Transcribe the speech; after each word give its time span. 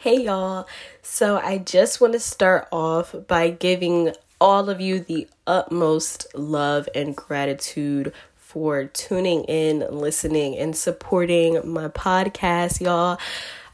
Hey 0.00 0.22
y'all. 0.22 0.68
So 1.02 1.38
I 1.38 1.58
just 1.58 2.00
want 2.00 2.12
to 2.12 2.20
start 2.20 2.68
off 2.70 3.16
by 3.26 3.50
giving 3.50 4.12
all 4.40 4.70
of 4.70 4.80
you 4.80 5.00
the 5.00 5.26
utmost 5.44 6.28
love 6.36 6.88
and 6.94 7.16
gratitude 7.16 8.12
for 8.36 8.84
tuning 8.84 9.42
in, 9.46 9.84
listening, 9.90 10.56
and 10.56 10.76
supporting 10.76 11.68
my 11.68 11.88
podcast, 11.88 12.80
y'all. 12.80 13.18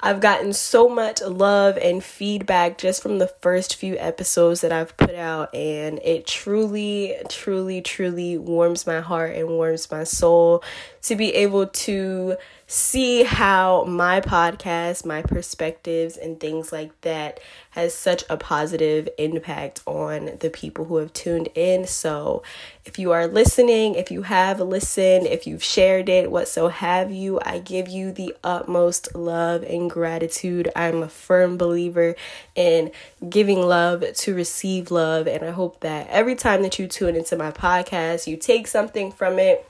I've 0.00 0.20
gotten 0.20 0.54
so 0.54 0.88
much 0.88 1.20
love 1.20 1.76
and 1.76 2.02
feedback 2.02 2.78
just 2.78 3.02
from 3.02 3.18
the 3.18 3.28
first 3.28 3.76
few 3.76 3.98
episodes 3.98 4.62
that 4.62 4.72
I've 4.72 4.96
put 4.96 5.14
out, 5.14 5.54
and 5.54 5.98
it 6.02 6.26
truly, 6.26 7.16
truly, 7.28 7.82
truly 7.82 8.38
warms 8.38 8.86
my 8.86 9.00
heart 9.00 9.36
and 9.36 9.48
warms 9.48 9.90
my 9.90 10.04
soul 10.04 10.64
to 11.04 11.16
be 11.16 11.34
able 11.34 11.66
to 11.66 12.36
see 12.66 13.24
how 13.24 13.84
my 13.84 14.22
podcast, 14.22 15.04
my 15.04 15.20
perspectives, 15.20 16.16
and 16.16 16.40
things 16.40 16.72
like 16.72 16.98
that 17.02 17.38
has 17.70 17.94
such 17.94 18.24
a 18.30 18.38
positive 18.38 19.06
impact 19.18 19.82
on 19.84 20.38
the 20.40 20.48
people 20.48 20.86
who 20.86 20.96
have 20.96 21.12
tuned 21.12 21.50
in. 21.54 21.86
So, 21.86 22.42
if 22.86 22.98
you 22.98 23.12
are 23.12 23.26
listening, 23.26 23.96
if 23.96 24.10
you 24.10 24.22
have 24.22 24.60
listened, 24.60 25.26
if 25.26 25.46
you've 25.46 25.62
shared 25.62 26.08
it, 26.08 26.30
what 26.30 26.48
so 26.48 26.68
have 26.68 27.10
you, 27.10 27.38
I 27.44 27.58
give 27.58 27.86
you 27.86 28.10
the 28.10 28.34
utmost 28.42 29.14
love 29.14 29.62
and 29.62 29.90
gratitude. 29.90 30.70
I'm 30.74 31.02
a 31.02 31.08
firm 31.08 31.58
believer 31.58 32.14
in 32.54 32.90
giving 33.28 33.60
love 33.60 34.04
to 34.14 34.34
receive 34.34 34.90
love, 34.90 35.26
and 35.26 35.44
I 35.44 35.50
hope 35.50 35.80
that 35.80 36.08
every 36.08 36.34
time 36.34 36.62
that 36.62 36.78
you 36.78 36.88
tune 36.88 37.14
into 37.14 37.36
my 37.36 37.50
podcast, 37.50 38.26
you 38.26 38.38
take 38.38 38.66
something 38.66 39.12
from 39.12 39.38
it 39.38 39.68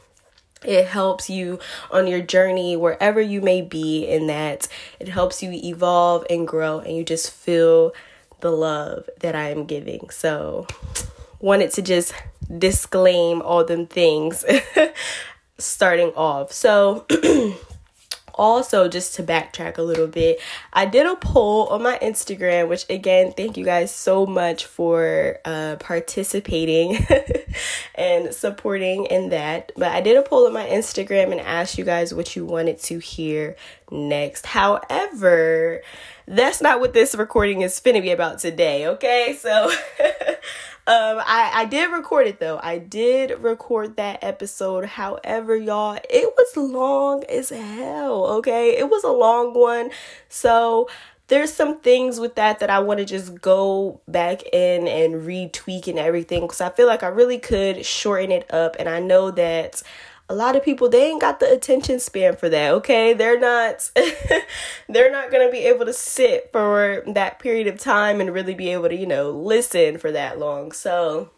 it 0.65 0.87
helps 0.87 1.29
you 1.31 1.59
on 1.91 2.07
your 2.07 2.21
journey 2.21 2.77
wherever 2.77 3.21
you 3.21 3.41
may 3.41 3.61
be 3.61 4.07
in 4.07 4.27
that 4.27 4.69
it 5.01 5.09
helps 5.09 5.43
you 5.43 5.53
evolve 5.53 6.25
and 6.31 6.47
grow 6.47 6.79
and 6.81 6.97
you 6.97 7.05
just 7.05 7.31
feel 7.31 7.93
the 8.45 8.51
love 8.51 9.09
that 9.21 9.35
I 9.35 9.49
am 9.49 9.65
giving. 9.65 10.11
So 10.11 10.67
wanted 11.41 11.71
to 11.73 11.83
just 11.83 12.15
disclaim 12.59 13.41
all 13.41 13.65
them 13.65 13.87
things 13.87 14.45
starting 15.59 16.11
off. 16.11 16.53
So 16.53 17.07
also 18.35 18.89
just 18.89 19.15
to 19.15 19.23
backtrack 19.23 19.79
a 19.79 19.83
little 19.83 20.09
bit 20.09 20.41
i 20.73 20.85
did 20.85 21.07
a 21.07 21.15
poll 21.15 21.69
on 21.69 21.81
my 21.81 21.97
instagram 22.03 22.69
which 22.69 22.85
again 22.91 23.33
thank 23.37 23.57
you 23.57 23.65
guys 23.65 23.95
so 23.95 24.27
much 24.27 24.67
for 24.67 25.39
uh, 25.45 25.77
participating 25.79 26.97
and 27.95 28.35
supporting 28.35 29.07
in 29.07 29.31
that 29.31 29.73
but 29.77 29.93
i 29.93 30.01
did 30.01 30.17
a 30.17 30.23
poll 30.23 30.47
on 30.47 30.53
my 30.53 30.67
instagram 30.67 31.33
and 31.33 31.41
asked 31.41 31.79
you 31.79 31.85
guys 31.85 32.15
what 32.15 32.35
you 32.37 32.45
wanted 32.45 32.79
to 32.79 32.99
hear 32.99 33.57
next 33.91 34.47
however 34.47 35.83
that's 36.27 36.61
not 36.61 36.81
what 36.81 36.93
this 36.93 37.15
recording 37.15 37.61
is 37.61 37.81
finna 37.81 38.01
be 38.01 38.11
about 38.11 38.39
today 38.39 38.87
okay 38.87 39.37
so 39.41 39.71
Um, 40.87 41.17
I, 41.25 41.51
I 41.55 41.65
did 41.65 41.91
record 41.93 42.27
it 42.27 42.41
though. 42.41 42.61
I 42.63 42.77
did 42.77 43.31
record 43.41 43.97
that 43.97 44.23
episode. 44.23 44.85
However, 44.85 45.57
y'all, 45.57 45.99
it 46.11 46.35
was 46.37 46.57
long 46.59 47.25
as 47.25 47.49
hell. 47.49 48.27
Okay. 48.27 48.77
It 48.77 48.91
was 48.91 49.03
a 49.03 49.11
long 49.11 49.55
one. 49.55 49.91
So 50.29 50.91
there's 51.29 51.53
some 51.53 51.81
things 51.81 52.21
with 52.21 52.35
that 52.35 52.59
that 52.59 52.71
I 52.71 52.81
want 52.81 52.99
to 52.99 53.05
just 53.05 53.41
go 53.41 54.01
back 54.07 54.43
in 54.53 54.87
and 54.87 55.23
retweak 55.23 55.89
and 55.89 55.99
everything 55.99 56.43
because 56.43 56.61
I 56.61 56.71
feel 56.71 56.87
like 56.87 57.03
I 57.03 57.09
really 57.09 57.39
could 57.39 57.85
shorten 57.85 58.31
it 58.31 58.53
up. 58.53 58.77
And 58.79 58.89
I 58.89 59.01
know 59.01 59.31
that 59.31 59.83
a 60.29 60.35
lot 60.35 60.57
of 60.57 60.65
people 60.65 60.89
they 60.89 61.11
ain't 61.11 61.21
got 61.21 61.41
the 61.41 61.51
attention 61.53 62.01
span 62.01 62.35
for 62.35 62.49
that 62.49 62.73
okay 62.73 63.13
they're 63.13 63.39
not 63.39 63.91
they're 64.89 65.13
not 65.13 65.31
to 65.31 65.51
be 65.53 65.59
able 65.59 65.85
to 65.85 65.93
sit 65.93 66.49
for 66.51 67.03
that 67.07 67.39
period 67.39 67.67
of 67.67 67.79
time 67.79 68.21
and 68.21 68.33
really 68.33 68.55
be 68.55 68.71
able 68.71 68.89
to 68.89 68.97
you 68.97 69.07
know 69.07 69.31
listen 69.31 69.99
for 69.99 70.11
that 70.11 70.39
long 70.39 70.73
so 70.73 71.29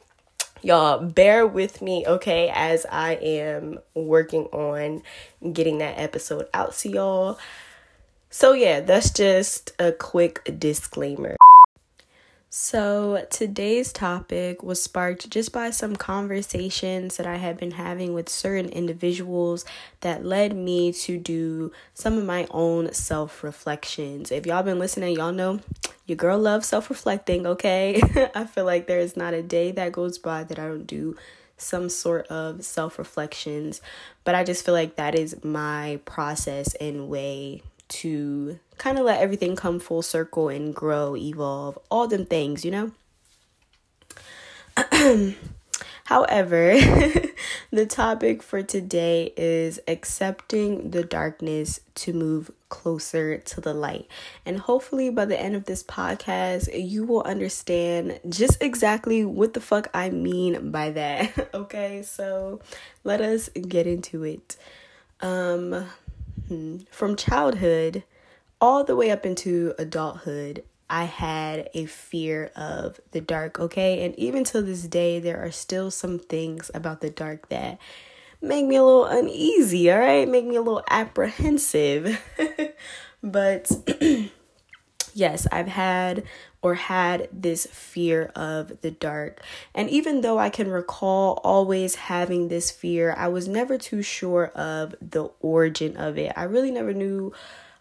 y'all 0.62 1.04
bear 1.04 1.44
with 1.44 1.82
me 1.82 2.06
okay 2.06 2.50
as 2.54 2.86
i 2.90 3.14
am 3.14 3.76
working 3.94 4.44
on 4.46 5.02
getting 5.52 5.78
that 5.78 5.98
episode 5.98 6.46
out 6.54 6.72
to 6.72 6.88
y'all 6.88 7.38
so 8.36 8.52
yeah 8.52 8.80
that's 8.80 9.08
just 9.08 9.72
a 9.78 9.90
quick 9.90 10.42
disclaimer 10.58 11.36
so, 12.48 13.26
today's 13.28 13.92
topic 13.92 14.62
was 14.62 14.82
sparked 14.82 15.28
just 15.28 15.52
by 15.52 15.68
some 15.70 15.94
conversations 15.94 17.18
that 17.18 17.26
I 17.26 17.36
had 17.36 17.58
been 17.58 17.72
having 17.72 18.14
with 18.14 18.30
certain 18.30 18.70
individuals 18.70 19.66
that 20.00 20.24
led 20.24 20.56
me 20.56 20.92
to 20.92 21.18
do 21.18 21.70
some 21.92 22.16
of 22.16 22.24
my 22.24 22.46
own 22.50 22.94
self 22.94 23.44
reflections. 23.44 24.30
If 24.30 24.46
y'all 24.46 24.62
been 24.62 24.78
listening, 24.78 25.16
y'all 25.16 25.32
know 25.32 25.60
your 26.06 26.16
girl 26.16 26.38
loves 26.38 26.66
self 26.66 26.88
reflecting, 26.88 27.46
okay? 27.46 28.00
I 28.34 28.44
feel 28.46 28.64
like 28.64 28.86
there 28.86 29.00
is 29.00 29.18
not 29.18 29.34
a 29.34 29.42
day 29.42 29.70
that 29.72 29.92
goes 29.92 30.16
by 30.18 30.44
that 30.44 30.58
I 30.58 30.66
don't 30.66 30.86
do 30.86 31.14
some 31.58 31.90
sort 31.90 32.26
of 32.28 32.64
self 32.64 32.98
reflections, 32.98 33.82
but 34.24 34.34
I 34.34 34.44
just 34.44 34.64
feel 34.64 34.74
like 34.74 34.96
that 34.96 35.14
is 35.14 35.44
my 35.44 36.00
process 36.06 36.74
and 36.76 37.08
way 37.08 37.62
to 37.88 38.58
kind 38.78 38.98
of 38.98 39.04
let 39.04 39.20
everything 39.20 39.56
come 39.56 39.78
full 39.78 40.02
circle 40.02 40.48
and 40.48 40.74
grow, 40.74 41.16
evolve, 41.16 41.78
all 41.90 42.06
them 42.06 42.26
things, 42.26 42.64
you 42.64 42.70
know? 42.70 42.92
However, 46.06 46.74
the 47.72 47.84
topic 47.84 48.40
for 48.40 48.62
today 48.62 49.32
is 49.36 49.80
accepting 49.88 50.90
the 50.90 51.02
darkness 51.02 51.80
to 51.96 52.12
move 52.12 52.52
closer 52.68 53.38
to 53.38 53.60
the 53.60 53.74
light. 53.74 54.06
And 54.44 54.58
hopefully, 54.58 55.10
by 55.10 55.24
the 55.24 55.40
end 55.40 55.56
of 55.56 55.64
this 55.64 55.82
podcast, 55.82 56.68
you 56.72 57.02
will 57.02 57.22
understand 57.22 58.20
just 58.28 58.62
exactly 58.62 59.24
what 59.24 59.54
the 59.54 59.60
fuck 59.60 59.88
I 59.92 60.10
mean 60.10 60.70
by 60.70 60.90
that. 60.90 61.50
okay, 61.54 62.02
so 62.02 62.60
let 63.02 63.20
us 63.20 63.48
get 63.48 63.88
into 63.88 64.22
it. 64.22 64.56
Um, 65.20 65.88
hmm, 66.48 66.78
from 66.90 67.16
childhood, 67.16 68.04
all 68.60 68.84
the 68.84 68.96
way 68.96 69.10
up 69.10 69.26
into 69.26 69.74
adulthood, 69.78 70.64
I 70.88 71.04
had 71.04 71.68
a 71.74 71.86
fear 71.86 72.52
of 72.54 73.00
the 73.10 73.20
dark, 73.20 73.58
okay? 73.58 74.04
And 74.04 74.16
even 74.18 74.44
to 74.44 74.62
this 74.62 74.82
day, 74.84 75.18
there 75.18 75.44
are 75.44 75.50
still 75.50 75.90
some 75.90 76.18
things 76.18 76.70
about 76.74 77.00
the 77.00 77.10
dark 77.10 77.48
that 77.48 77.78
make 78.40 78.66
me 78.66 78.76
a 78.76 78.84
little 78.84 79.06
uneasy, 79.06 79.90
all 79.90 79.98
right? 79.98 80.28
Make 80.28 80.46
me 80.46 80.56
a 80.56 80.62
little 80.62 80.84
apprehensive. 80.88 82.20
but 83.22 83.70
yes, 85.14 85.46
I've 85.50 85.68
had 85.68 86.22
or 86.66 86.74
had 86.74 87.28
this 87.32 87.64
fear 87.66 88.32
of 88.34 88.80
the 88.80 88.90
dark. 88.90 89.40
And 89.72 89.88
even 89.88 90.22
though 90.22 90.36
I 90.36 90.50
can 90.50 90.68
recall 90.68 91.40
always 91.44 91.94
having 91.94 92.48
this 92.48 92.72
fear, 92.72 93.14
I 93.16 93.28
was 93.28 93.46
never 93.46 93.78
too 93.78 94.02
sure 94.02 94.46
of 94.48 94.96
the 95.00 95.28
origin 95.38 95.96
of 95.96 96.18
it. 96.18 96.32
I 96.34 96.42
really 96.42 96.72
never 96.72 96.92
knew 96.92 97.32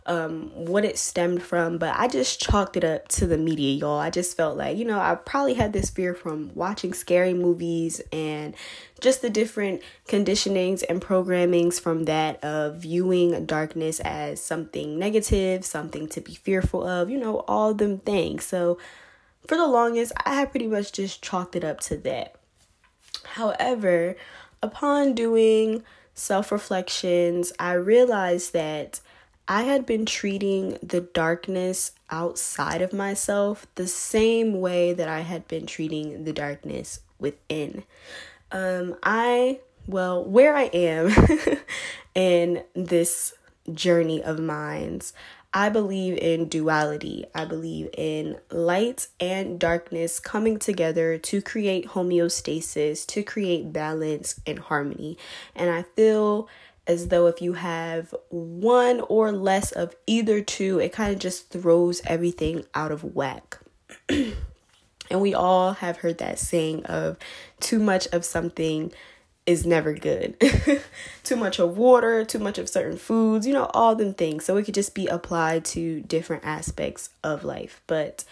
um, 0.07 0.51
what 0.53 0.85
it 0.85 0.99
stemmed 0.99 1.41
from, 1.41 1.79
but 1.79 1.95
I 1.97 2.07
just 2.07 2.39
chalked 2.39 2.77
it 2.77 2.83
up 2.83 3.07
to 3.09 3.25
the 3.25 3.37
media, 3.37 3.73
y'all. 3.73 3.99
I 3.99 4.11
just 4.11 4.37
felt 4.37 4.55
like, 4.55 4.77
you 4.77 4.85
know, 4.85 4.99
I 4.99 5.15
probably 5.15 5.55
had 5.55 5.73
this 5.73 5.89
fear 5.89 6.13
from 6.13 6.51
watching 6.53 6.93
scary 6.93 7.33
movies 7.33 8.01
and 8.11 8.53
just 9.01 9.23
the 9.23 9.31
different 9.31 9.81
conditionings 10.07 10.83
and 10.87 11.01
programmings 11.01 11.81
from 11.81 12.05
that 12.05 12.43
of 12.43 12.77
viewing 12.77 13.45
darkness 13.45 13.99
as 14.01 14.39
something 14.39 14.99
negative, 14.99 15.65
something 15.65 16.07
to 16.09 16.21
be 16.21 16.35
fearful 16.35 16.85
of, 16.85 17.09
you 17.09 17.17
know, 17.17 17.39
all 17.47 17.73
them 17.73 17.97
things. 17.97 18.45
So 18.45 18.77
for 19.47 19.57
the 19.57 19.67
longest, 19.67 20.11
I 20.23 20.35
had 20.35 20.51
pretty 20.51 20.67
much 20.67 20.91
just 20.91 21.23
chalked 21.23 21.55
it 21.55 21.63
up 21.63 21.79
to 21.81 21.97
that. 21.97 22.35
However, 23.23 24.15
upon 24.61 25.15
doing 25.15 25.83
self 26.13 26.51
reflections, 26.51 27.51
I 27.59 27.73
realized 27.73 28.53
that 28.53 29.01
I 29.47 29.63
had 29.63 29.85
been 29.85 30.05
treating 30.05 30.77
the 30.81 31.01
darkness 31.01 31.91
outside 32.09 32.81
of 32.81 32.93
myself 32.93 33.67
the 33.75 33.87
same 33.87 34.59
way 34.59 34.93
that 34.93 35.07
I 35.07 35.21
had 35.21 35.47
been 35.47 35.67
treating 35.67 36.23
the 36.23 36.33
darkness 36.33 37.01
within. 37.19 37.83
Um, 38.51 38.95
I, 39.03 39.59
well, 39.85 40.23
where 40.23 40.55
I 40.55 40.63
am 40.63 41.13
in 42.15 42.63
this 42.73 43.33
journey 43.71 44.23
of 44.23 44.39
minds, 44.39 45.13
I 45.53 45.69
believe 45.69 46.17
in 46.17 46.49
duality. 46.49 47.25
I 47.33 47.45
believe 47.45 47.89
in 47.97 48.37
light 48.51 49.07
and 49.21 49.57
darkness 49.59 50.19
coming 50.19 50.59
together 50.59 51.17
to 51.17 51.41
create 51.41 51.89
homeostasis, 51.89 53.05
to 53.07 53.23
create 53.23 53.71
balance 53.71 54.39
and 54.45 54.59
harmony. 54.59 55.17
And 55.55 55.69
I 55.69 55.83
feel 55.83 56.49
as 56.87 57.07
though 57.07 57.27
if 57.27 57.41
you 57.41 57.53
have 57.53 58.13
one 58.29 59.01
or 59.01 59.31
less 59.31 59.71
of 59.71 59.95
either 60.05 60.41
two, 60.41 60.79
it 60.79 60.91
kind 60.93 61.13
of 61.13 61.19
just 61.19 61.49
throws 61.49 62.01
everything 62.05 62.65
out 62.73 62.91
of 62.91 63.03
whack. 63.03 63.57
and 64.09 65.21
we 65.21 65.33
all 65.33 65.73
have 65.73 65.97
heard 65.97 66.17
that 66.19 66.39
saying 66.39 66.85
of 66.85 67.17
too 67.59 67.79
much 67.79 68.07
of 68.07 68.23
something 68.23 68.91
is 69.45 69.65
never 69.65 69.93
good. 69.93 70.35
too 71.23 71.35
much 71.35 71.59
of 71.59 71.77
water, 71.77 72.25
too 72.25 72.39
much 72.39 72.57
of 72.57 72.69
certain 72.69 72.97
foods, 72.97 73.45
you 73.45 73.53
know, 73.53 73.69
all 73.73 73.95
them 73.95 74.13
things. 74.13 74.45
So 74.45 74.57
it 74.57 74.63
could 74.63 74.73
just 74.73 74.95
be 74.95 75.07
applied 75.07 75.65
to 75.65 76.01
different 76.01 76.43
aspects 76.45 77.09
of 77.23 77.43
life. 77.43 77.81
But 77.85 78.23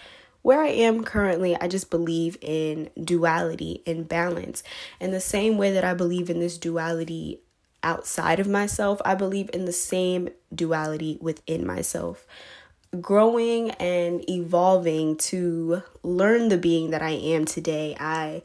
where 0.41 0.61
I 0.61 0.69
am 0.69 1.03
currently, 1.03 1.55
I 1.55 1.67
just 1.67 1.89
believe 1.89 2.37
in 2.41 2.89
duality 3.01 3.81
and 3.85 4.07
balance. 4.07 4.63
In 4.99 5.11
the 5.11 5.21
same 5.21 5.57
way 5.57 5.71
that 5.71 5.83
I 5.83 5.93
believe 5.93 6.29
in 6.29 6.39
this 6.39 6.57
duality 6.57 7.39
outside 7.83 8.39
of 8.39 8.47
myself, 8.47 9.01
I 9.05 9.15
believe 9.15 9.49
in 9.53 9.65
the 9.65 9.73
same 9.73 10.29
duality 10.53 11.17
within 11.21 11.65
myself. 11.65 12.25
Growing 13.01 13.71
and 13.71 14.27
evolving 14.29 15.17
to 15.17 15.83
learn 16.03 16.49
the 16.49 16.57
being 16.57 16.91
that 16.91 17.01
I 17.01 17.11
am 17.11 17.45
today, 17.45 17.95
I 17.99 18.43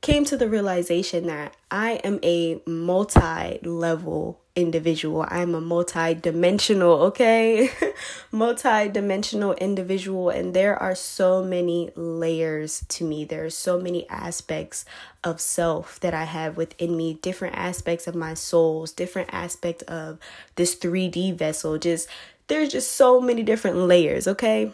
came 0.00 0.24
to 0.26 0.36
the 0.36 0.48
realization 0.48 1.26
that 1.26 1.56
I 1.70 1.92
am 2.04 2.20
a 2.22 2.60
multi 2.66 3.58
level 3.62 4.40
individual. 4.58 5.24
I'm 5.28 5.54
a 5.54 5.60
multi 5.60 6.14
dimensional, 6.14 6.94
okay? 7.04 7.70
multi 8.32 8.88
dimensional 8.88 9.54
individual, 9.54 10.30
and 10.30 10.52
there 10.52 10.76
are 10.76 10.96
so 10.96 11.44
many 11.44 11.90
layers 11.94 12.84
to 12.88 13.04
me. 13.04 13.24
There 13.24 13.44
are 13.44 13.50
so 13.50 13.80
many 13.80 14.08
aspects 14.10 14.84
of 15.22 15.40
self 15.40 16.00
that 16.00 16.12
I 16.12 16.24
have 16.24 16.56
within 16.56 16.96
me, 16.96 17.14
different 17.14 17.54
aspects 17.54 18.08
of 18.08 18.16
my 18.16 18.34
souls, 18.34 18.92
different 18.92 19.30
aspects 19.32 19.84
of 19.84 20.18
this 20.56 20.74
3D 20.74 21.36
vessel. 21.36 21.78
Just 21.78 22.08
there's 22.48 22.72
just 22.72 22.92
so 22.92 23.20
many 23.20 23.44
different 23.44 23.76
layers, 23.76 24.26
okay? 24.26 24.72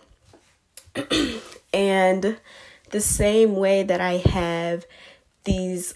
and 1.75 2.38
the 2.90 3.00
same 3.00 3.56
way 3.56 3.82
that 3.82 4.00
I 4.00 4.16
have 4.16 4.86
these 5.44 5.94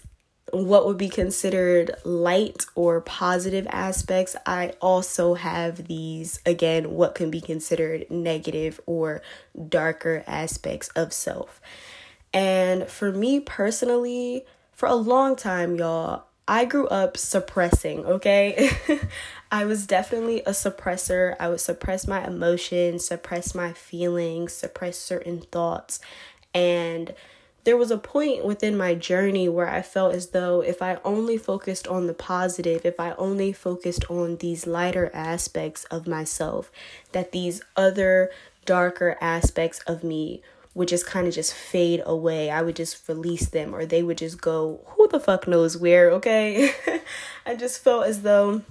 what 0.51 0.85
would 0.85 0.97
be 0.97 1.09
considered 1.09 1.91
light 2.03 2.65
or 2.75 3.01
positive 3.01 3.67
aspects, 3.69 4.35
I 4.45 4.73
also 4.81 5.35
have 5.35 5.87
these, 5.87 6.39
again, 6.45 6.91
what 6.91 7.15
can 7.15 7.31
be 7.31 7.41
considered 7.41 8.09
negative 8.09 8.79
or 8.85 9.21
darker 9.67 10.23
aspects 10.27 10.89
of 10.89 11.13
self. 11.13 11.61
And 12.33 12.87
for 12.87 13.11
me 13.11 13.39
personally, 13.39 14.45
for 14.71 14.87
a 14.87 14.95
long 14.95 15.35
time, 15.35 15.75
y'all, 15.75 16.25
I 16.47 16.65
grew 16.65 16.87
up 16.87 17.15
suppressing, 17.15 18.05
okay? 18.05 18.71
I 19.51 19.65
was 19.65 19.85
definitely 19.85 20.41
a 20.41 20.51
suppressor. 20.51 21.35
I 21.39 21.49
would 21.49 21.59
suppress 21.59 22.07
my 22.07 22.25
emotions, 22.25 23.05
suppress 23.05 23.53
my 23.53 23.73
feelings, 23.73 24.53
suppress 24.53 24.97
certain 24.97 25.41
thoughts. 25.41 25.99
And 26.53 27.13
there 27.63 27.77
was 27.77 27.91
a 27.91 27.97
point 27.97 28.45
within 28.45 28.77
my 28.77 28.95
journey 28.95 29.49
where 29.49 29.69
I 29.69 29.81
felt 29.81 30.15
as 30.15 30.29
though 30.29 30.61
if 30.61 30.81
I 30.81 30.99
only 31.03 31.37
focused 31.37 31.87
on 31.87 32.07
the 32.07 32.13
positive, 32.13 32.85
if 32.85 32.99
I 32.99 33.11
only 33.13 33.51
focused 33.51 34.09
on 34.09 34.37
these 34.37 34.65
lighter 34.65 35.11
aspects 35.13 35.83
of 35.85 36.07
myself, 36.07 36.71
that 37.11 37.31
these 37.31 37.61
other 37.75 38.31
darker 38.65 39.17
aspects 39.19 39.79
of 39.87 40.03
me 40.03 40.41
would 40.73 40.87
just 40.87 41.05
kind 41.05 41.27
of 41.27 41.33
just 41.33 41.53
fade 41.53 42.01
away. 42.05 42.49
I 42.49 42.61
would 42.61 42.75
just 42.75 43.07
release 43.09 43.49
them 43.49 43.75
or 43.75 43.85
they 43.85 44.03
would 44.03 44.17
just 44.17 44.39
go 44.39 44.81
who 44.85 45.07
the 45.07 45.19
fuck 45.19 45.47
knows 45.47 45.77
where, 45.77 46.11
okay? 46.11 46.73
I 47.45 47.55
just 47.55 47.83
felt 47.83 48.05
as 48.05 48.21
though 48.21 48.61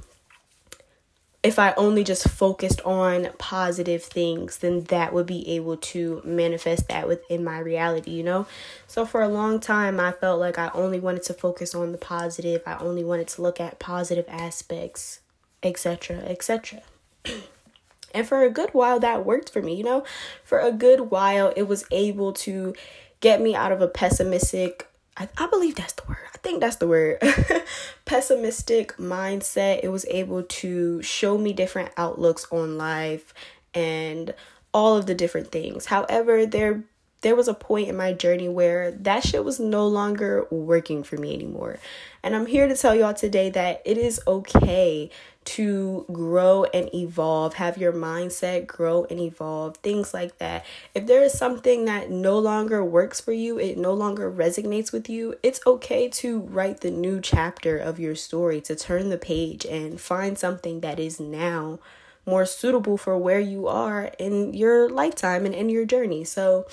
if 1.42 1.58
I 1.58 1.72
only 1.76 2.02
just 2.02 2.28
focused 2.28 2.80
on 2.80 3.28
positive 3.38 4.02
things, 4.02 4.58
then 4.58 4.84
that 4.84 5.12
would 5.12 5.26
be 5.26 5.48
able 5.50 5.76
to 5.76 6.20
manifest 6.24 6.88
that 6.88 7.06
within 7.06 7.44
my 7.44 7.60
reality, 7.60 8.10
you 8.10 8.24
know? 8.24 8.46
So 8.88 9.06
for 9.06 9.22
a 9.22 9.28
long 9.28 9.60
time, 9.60 10.00
I 10.00 10.10
felt 10.10 10.40
like 10.40 10.58
I 10.58 10.70
only 10.74 10.98
wanted 10.98 11.22
to 11.24 11.34
focus 11.34 11.76
on 11.76 11.92
the 11.92 11.98
positive, 11.98 12.62
I 12.66 12.76
only 12.78 13.04
wanted 13.04 13.28
to 13.28 13.42
look 13.42 13.60
at 13.60 13.78
positive 13.78 14.24
aspects, 14.28 15.20
etc., 15.62 16.16
etc. 16.18 16.82
and 18.14 18.26
for 18.26 18.42
a 18.42 18.50
good 18.50 18.70
while, 18.70 18.98
that 18.98 19.24
worked 19.24 19.50
for 19.50 19.62
me, 19.62 19.74
you 19.74 19.84
know? 19.84 20.02
For 20.42 20.58
a 20.58 20.72
good 20.72 21.12
while, 21.12 21.52
it 21.54 21.68
was 21.68 21.84
able 21.92 22.32
to 22.32 22.74
get 23.20 23.40
me 23.40 23.54
out 23.54 23.70
of 23.70 23.80
a 23.80 23.88
pessimistic 23.88 24.87
I, 25.18 25.28
I 25.36 25.46
believe 25.48 25.74
that's 25.74 25.94
the 25.94 26.04
word. 26.08 26.18
I 26.32 26.38
think 26.38 26.60
that's 26.60 26.76
the 26.76 26.86
word. 26.86 27.20
Pessimistic 28.04 28.96
mindset. 28.96 29.80
It 29.82 29.88
was 29.88 30.06
able 30.06 30.44
to 30.44 31.02
show 31.02 31.36
me 31.36 31.52
different 31.52 31.90
outlooks 31.96 32.46
on 32.50 32.78
life 32.78 33.34
and 33.74 34.34
all 34.72 34.96
of 34.96 35.06
the 35.06 35.14
different 35.14 35.50
things. 35.50 35.86
However, 35.86 36.46
there 36.46 36.84
there 37.20 37.34
was 37.34 37.48
a 37.48 37.54
point 37.54 37.88
in 37.88 37.96
my 37.96 38.12
journey 38.12 38.48
where 38.48 38.92
that 38.92 39.24
shit 39.24 39.44
was 39.44 39.58
no 39.58 39.88
longer 39.88 40.46
working 40.50 41.02
for 41.02 41.16
me 41.16 41.34
anymore. 41.34 41.78
And 42.22 42.34
I'm 42.34 42.46
here 42.46 42.68
to 42.68 42.76
tell 42.76 42.94
y'all 42.94 43.12
today 43.12 43.50
that 43.50 43.82
it 43.84 43.98
is 43.98 44.20
okay 44.26 45.10
to 45.48 46.04
grow 46.12 46.64
and 46.74 46.94
evolve, 46.94 47.54
have 47.54 47.78
your 47.78 47.92
mindset 47.92 48.66
grow 48.66 49.06
and 49.08 49.18
evolve, 49.18 49.78
things 49.78 50.12
like 50.12 50.36
that. 50.36 50.66
If 50.94 51.06
there 51.06 51.22
is 51.22 51.32
something 51.32 51.86
that 51.86 52.10
no 52.10 52.38
longer 52.38 52.84
works 52.84 53.18
for 53.18 53.32
you, 53.32 53.58
it 53.58 53.78
no 53.78 53.94
longer 53.94 54.30
resonates 54.30 54.92
with 54.92 55.08
you, 55.08 55.36
it's 55.42 55.60
okay 55.66 56.08
to 56.10 56.40
write 56.40 56.82
the 56.82 56.90
new 56.90 57.20
chapter 57.22 57.78
of 57.78 57.98
your 57.98 58.14
story, 58.14 58.60
to 58.62 58.76
turn 58.76 59.08
the 59.08 59.16
page 59.16 59.64
and 59.64 59.98
find 59.98 60.36
something 60.36 60.80
that 60.80 61.00
is 61.00 61.18
now 61.18 61.78
more 62.26 62.44
suitable 62.44 62.98
for 62.98 63.16
where 63.16 63.40
you 63.40 63.66
are 63.66 64.12
in 64.18 64.52
your 64.52 64.90
lifetime 64.90 65.46
and 65.46 65.54
in 65.54 65.70
your 65.70 65.86
journey. 65.86 66.24
So 66.24 66.66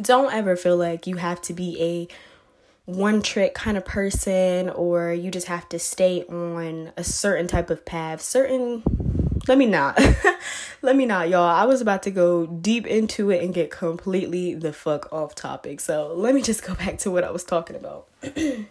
don't 0.00 0.32
ever 0.32 0.56
feel 0.56 0.76
like 0.76 1.06
you 1.06 1.16
have 1.16 1.40
to 1.42 1.52
be 1.52 1.80
a 1.80 2.08
one 2.88 3.20
trick 3.20 3.52
kind 3.52 3.76
of 3.76 3.84
person 3.84 4.70
or 4.70 5.12
you 5.12 5.30
just 5.30 5.46
have 5.46 5.68
to 5.68 5.78
stay 5.78 6.24
on 6.24 6.90
a 6.96 7.04
certain 7.04 7.46
type 7.46 7.68
of 7.68 7.84
path. 7.84 8.22
Certain 8.22 8.82
let 9.46 9.58
me 9.58 9.66
not. 9.66 10.00
let 10.82 10.96
me 10.96 11.04
not, 11.04 11.28
y'all. 11.28 11.42
I 11.42 11.64
was 11.64 11.82
about 11.82 12.02
to 12.04 12.10
go 12.10 12.46
deep 12.46 12.86
into 12.86 13.30
it 13.30 13.42
and 13.42 13.52
get 13.52 13.70
completely 13.70 14.54
the 14.54 14.72
fuck 14.72 15.12
off 15.12 15.34
topic. 15.34 15.80
So, 15.80 16.12
let 16.14 16.34
me 16.34 16.42
just 16.42 16.62
go 16.66 16.74
back 16.74 16.98
to 16.98 17.10
what 17.10 17.24
I 17.24 17.30
was 17.30 17.44
talking 17.44 17.76
about. 17.76 18.08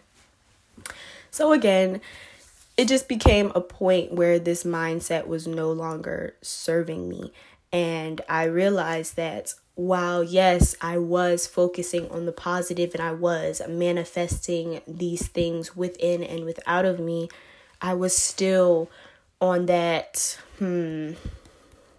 so 1.32 1.52
again, 1.52 2.02
it 2.76 2.88
just 2.88 3.08
became 3.08 3.52
a 3.54 3.62
point 3.62 4.14
where 4.14 4.40
this 4.40 4.64
mindset 4.64 5.28
was 5.28 5.48
no 5.48 5.72
longer 5.72 6.36
serving 6.42 7.08
me 7.08 7.32
and 7.72 8.22
I 8.30 8.46
realized 8.46 9.16
that 9.18 9.54
while 9.78 10.24
yes, 10.24 10.76
I 10.82 10.98
was 10.98 11.46
focusing 11.46 12.10
on 12.10 12.26
the 12.26 12.32
positive 12.32 12.96
and 12.96 13.04
I 13.04 13.14
was 13.14 13.62
manifesting 13.70 14.82
these 14.88 15.28
things 15.28 15.76
within 15.76 16.24
and 16.24 16.46
without 16.46 16.84
of 16.84 17.00
me, 17.00 17.30
I 17.80 17.94
was 17.94 18.18
still 18.18 18.90
on 19.40 19.68
that 19.68 20.40
hmm 20.58 21.12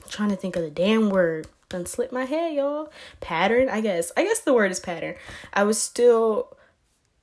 trying 0.08 0.30
to 0.30 0.36
think 0.36 0.56
of 0.56 0.62
the 0.62 0.70
damn 0.70 1.08
word. 1.08 1.46
Done 1.68 1.86
slip 1.86 2.10
my 2.10 2.24
head, 2.24 2.54
y'all. 2.54 2.90
Pattern, 3.20 3.68
I 3.68 3.80
guess. 3.80 4.10
I 4.16 4.24
guess 4.24 4.40
the 4.40 4.54
word 4.54 4.72
is 4.72 4.80
pattern. 4.80 5.14
I 5.52 5.62
was 5.62 5.80
still 5.80 6.56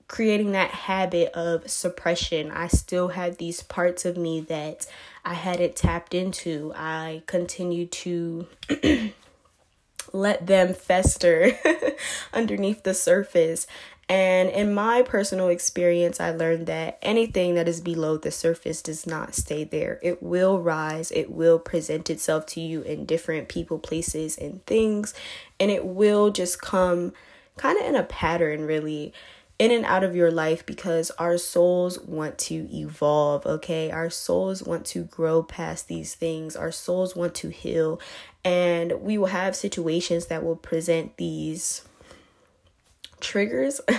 creating 0.08 0.54
that 0.54 0.70
habit 0.70 1.34
of 1.34 1.70
suppression. 1.70 2.50
I 2.52 2.68
still 2.68 3.10
had 3.10 3.40
these 3.40 3.62
parts 3.62 4.06
of 4.06 4.16
me 4.16 4.40
that 4.42 4.86
I 5.26 5.34
hadn't 5.34 5.76
tapped 5.76 6.14
into. 6.14 6.72
I 6.76 7.24
continued 7.26 7.92
to 7.92 8.48
let 10.14 10.48
them 10.48 10.74
fester 10.74 11.52
underneath 12.34 12.84
the 12.84 12.94
surface. 12.94 13.68
And 14.08 14.50
in 14.50 14.74
my 14.74 15.02
personal 15.02 15.48
experience, 15.48 16.20
I 16.20 16.30
learned 16.30 16.68
that 16.68 17.00
anything 17.02 17.56
that 17.56 17.68
is 17.68 17.82
below 17.82 18.18
the 18.18 18.30
surface 18.30 18.84
does 18.84 19.08
not 19.08 19.34
stay 19.34 19.64
there. 19.64 20.00
It 20.04 20.22
will 20.22 20.62
rise, 20.62 21.12
it 21.12 21.32
will 21.32 21.58
present 21.58 22.10
itself 22.12 22.46
to 22.48 22.62
you 22.62 22.82
in 22.82 23.06
different 23.06 23.48
people, 23.50 23.80
places, 23.80 24.38
and 24.38 24.64
things, 24.68 25.16
and 25.60 25.72
it 25.72 25.86
will 25.86 26.30
just 26.30 26.62
come 26.62 27.14
kind 27.58 27.80
of 27.80 27.86
in 27.88 27.96
a 27.96 28.04
pattern, 28.04 28.66
really 28.66 29.12
in 29.58 29.72
and 29.72 29.86
out 29.86 30.04
of 30.04 30.16
your 30.16 30.32
life 30.32 30.66
because 30.66 31.12
our 31.12 31.38
souls 31.38 32.00
want 32.00 32.38
to 32.38 32.68
evolve, 32.74 33.46
okay? 33.46 33.90
Our 33.90 34.10
souls 34.10 34.62
want 34.62 34.86
to 34.88 35.04
grow 35.04 35.44
past 35.44 35.88
these 35.88 36.14
things. 36.14 36.56
Our 36.56 36.72
souls 36.72 37.16
want 37.16 37.36
to 37.36 37.50
heal. 37.50 38.00
And 38.44 39.02
we 39.02 39.18
will 39.18 39.28
have 39.28 39.56
situations 39.56 40.26
that 40.28 40.44
will 40.44 40.58
present 40.58 41.18
these 41.18 41.84
triggers. 43.22 43.80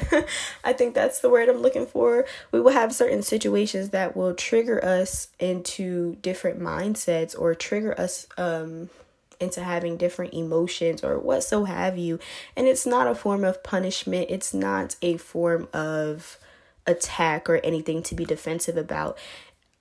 I 0.65 0.73
think 0.75 0.95
that's 0.95 1.21
the 1.21 1.31
word 1.31 1.49
I'm 1.49 1.63
looking 1.63 1.87
for. 1.87 2.27
We 2.53 2.61
will 2.61 2.73
have 2.73 2.95
certain 2.95 3.23
situations 3.23 3.91
that 3.91 4.15
will 4.15 4.35
trigger 4.35 4.85
us 4.85 5.29
into 5.39 6.17
different 6.17 6.61
mindsets 6.61 7.39
or 7.39 7.55
trigger 7.55 7.99
us 7.99 8.27
um 8.37 8.91
into 9.41 9.63
having 9.63 9.97
different 9.97 10.35
emotions 10.35 11.03
or 11.05 11.19
what 11.19 11.45
so 11.45 11.65
have 11.65 11.97
you. 11.99 12.19
And 12.57 12.67
it's 12.67 12.87
not 12.87 13.07
a 13.07 13.15
form 13.15 13.45
of 13.45 13.63
punishment, 13.63 14.27
it's 14.31 14.55
not 14.55 14.97
a 15.03 15.17
form 15.17 15.69
of 15.73 16.39
attack 16.87 17.49
or 17.51 17.57
anything 17.57 18.03
to 18.05 18.15
be 18.15 18.25
defensive 18.25 18.77
about. 18.77 19.19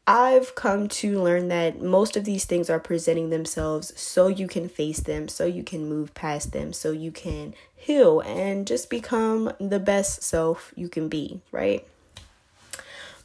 I've 0.07 0.53
come 0.53 0.87
to 0.87 1.19
learn 1.19 1.47
that 1.47 1.81
most 1.81 2.15
of 2.15 2.25
these 2.25 2.45
things 2.45 2.69
are 2.69 2.79
presenting 2.79 3.31
themselves 3.31 3.91
so 3.99 4.27
you 4.27 4.47
can 4.47 4.69
face 4.69 4.99
them, 4.99 5.27
so 5.27 5.45
you 5.45 5.63
can 5.63 5.89
move 5.89 6.13
past 6.13 6.51
them, 6.51 6.73
so 6.73 6.91
you 6.91 7.11
can 7.11 7.55
heal 7.75 8.19
and 8.19 8.67
just 8.67 8.89
become 8.89 9.51
the 9.59 9.79
best 9.79 10.21
self 10.21 10.71
you 10.75 10.89
can 10.89 11.07
be, 11.07 11.41
right? 11.51 11.87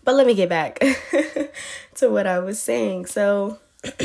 But 0.05 0.15
let 0.15 0.27
me 0.27 0.35
get 0.35 0.49
back 0.49 0.79
to 1.97 2.09
what 2.09 2.27
I 2.27 2.39
was 2.39 2.61
saying. 2.61 3.07
So, 3.07 3.59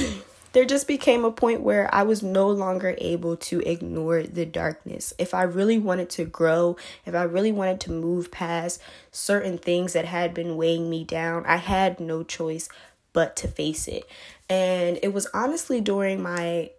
there 0.55 0.63
just 0.63 0.87
became 0.87 1.25
a 1.25 1.31
point 1.33 1.59
where 1.59 1.93
I 1.93 2.03
was 2.03 2.23
no 2.23 2.47
longer 2.47 2.95
able 2.99 3.35
to 3.35 3.59
ignore 3.69 4.23
the 4.23 4.45
darkness. 4.45 5.13
If 5.19 5.33
I 5.33 5.43
really 5.43 5.77
wanted 5.77 6.09
to 6.11 6.23
grow, 6.23 6.77
if 7.05 7.13
I 7.13 7.23
really 7.23 7.51
wanted 7.51 7.81
to 7.81 7.91
move 7.91 8.31
past 8.31 8.81
certain 9.11 9.57
things 9.57 9.91
that 9.91 10.05
had 10.05 10.33
been 10.33 10.55
weighing 10.55 10.89
me 10.89 11.03
down, 11.03 11.45
I 11.45 11.57
had 11.57 11.99
no 11.99 12.23
choice 12.23 12.69
but 13.11 13.35
to 13.35 13.49
face 13.49 13.89
it. 13.89 14.07
And 14.49 14.97
it 15.03 15.13
was 15.13 15.27
honestly 15.33 15.81
during 15.81 16.23
my, 16.23 16.71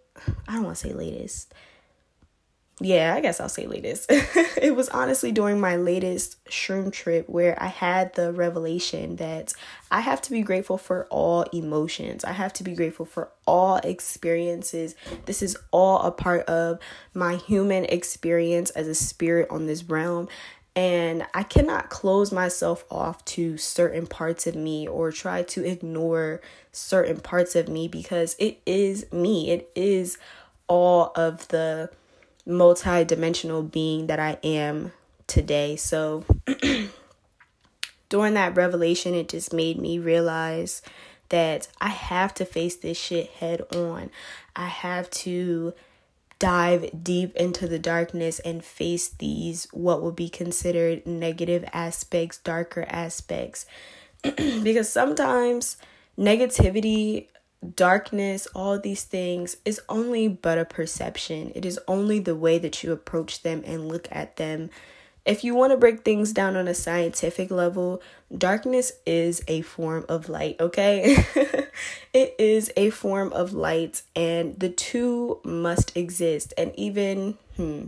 I 0.47 0.53
don't 0.53 0.63
want 0.63 0.77
to 0.77 0.87
say 0.87 0.93
latest, 0.93 1.53
yeah, 2.79 3.15
I 3.15 3.21
guess 3.21 3.39
I'll 3.39 3.49
say 3.49 3.65
latest. 3.65 4.05
it 4.11 4.75
was 4.75 4.87
honestly 4.89 5.31
during 5.31 5.59
my 5.59 5.77
latest 5.77 6.43
shroom 6.45 6.93
trip 6.93 7.27
where 7.27 7.61
I 7.61 7.67
had 7.67 8.13
the 8.13 8.31
revelation 8.31 9.15
that 9.15 9.53
I 9.89 10.01
have 10.01 10.21
to 10.23 10.31
be 10.31 10.43
grateful 10.43 10.77
for 10.77 11.07
all 11.09 11.43
emotions. 11.53 12.23
I 12.23 12.33
have 12.33 12.53
to 12.53 12.63
be 12.63 12.75
grateful 12.75 13.05
for 13.07 13.31
all 13.47 13.77
experiences. 13.77 14.93
This 15.25 15.41
is 15.41 15.57
all 15.71 16.01
a 16.01 16.11
part 16.11 16.45
of 16.45 16.77
my 17.15 17.37
human 17.37 17.85
experience 17.85 18.69
as 18.71 18.87
a 18.87 18.95
spirit 18.95 19.47
on 19.49 19.65
this 19.65 19.83
realm. 19.83 20.27
And 20.75 21.25
I 21.33 21.41
cannot 21.41 21.89
close 21.89 22.31
myself 22.31 22.85
off 22.91 23.25
to 23.25 23.57
certain 23.57 24.05
parts 24.05 24.45
of 24.45 24.55
me 24.55 24.87
or 24.87 25.11
try 25.11 25.41
to 25.41 25.65
ignore 25.65 26.41
certain 26.71 27.19
parts 27.21 27.55
of 27.55 27.67
me 27.67 27.87
because 27.87 28.35
it 28.37 28.61
is 28.67 29.11
me. 29.11 29.49
It 29.49 29.71
is 29.73 30.19
all 30.67 31.11
of 31.15 31.47
the 31.47 31.89
multi-dimensional 32.47 33.61
being 33.61 34.07
that 34.07 34.19
I 34.19 34.37
am 34.43 34.93
today. 35.27 35.75
So 35.75 36.23
during 38.09 38.33
that 38.33 38.55
revelation, 38.55 39.13
it 39.13 39.29
just 39.29 39.53
made 39.53 39.79
me 39.79 39.99
realize 39.99 40.81
that 41.29 41.67
I 41.81 41.89
have 41.89 42.33
to 42.35 42.45
face 42.45 42.77
this 42.77 42.97
shit 42.97 43.29
head 43.31 43.61
on. 43.73 44.09
I 44.55 44.67
have 44.67 45.09
to 45.09 45.73
dive 46.39 47.03
deep 47.03 47.35
into 47.35 47.67
the 47.67 47.79
darkness 47.79 48.39
and 48.39 48.63
face 48.63 49.09
these 49.09 49.67
what 49.71 50.01
would 50.01 50.15
be 50.15 50.29
considered 50.29 51.05
negative 51.05 51.65
aspects, 51.73 52.37
darker 52.37 52.85
aspects. 52.89 53.65
because 54.63 54.89
sometimes 54.89 55.77
negativity 56.17 57.27
darkness, 57.75 58.47
all 58.53 58.79
these 58.79 59.03
things 59.03 59.57
is 59.65 59.81
only 59.89 60.27
but 60.27 60.57
a 60.57 60.65
perception. 60.65 61.51
It 61.55 61.65
is 61.65 61.79
only 61.87 62.19
the 62.19 62.35
way 62.35 62.57
that 62.59 62.83
you 62.83 62.91
approach 62.91 63.41
them 63.41 63.63
and 63.65 63.87
look 63.87 64.07
at 64.11 64.37
them. 64.37 64.69
If 65.25 65.43
you 65.43 65.55
want 65.55 65.71
to 65.71 65.77
break 65.77 66.05
things 66.05 66.31
down 66.31 66.55
on 66.55 66.69
a 66.69 66.73
scientific 66.73 67.51
level, 67.51 68.01
darkness 68.35 68.93
is 69.05 69.43
a 69.49 69.61
form 69.61 70.05
of 70.07 70.29
light, 70.29 70.55
okay? 70.59 71.17
it 72.13 72.35
is 72.39 72.71
a 72.77 72.91
form 72.91 73.33
of 73.33 73.51
light, 73.51 74.03
and 74.15 74.57
the 74.57 74.69
two 74.69 75.41
must 75.43 75.97
exist. 75.97 76.53
And 76.57 76.71
even, 76.75 77.37
hmm, 77.57 77.87